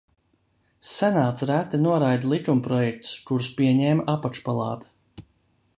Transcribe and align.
Senāts 0.91 1.43
reti 1.49 1.81
noraida 1.83 2.31
likumprojektus, 2.33 3.13
kurus 3.29 3.53
pieņēma 3.61 4.07
apakšpalāta. 4.17 5.27